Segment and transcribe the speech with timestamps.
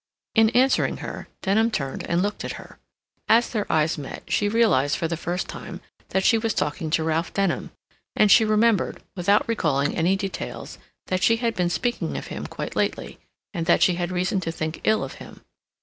[0.33, 2.79] In answering her, Denham turned and looked at her.
[3.29, 7.03] As their eyes met, she realized for the first time that she was talking to
[7.03, 7.69] Ralph Denham,
[8.15, 12.75] and she remembered, without recalling any details, that she had been speaking of him quite
[12.75, 13.19] lately,
[13.53, 15.41] and that she had reason to think ill of him.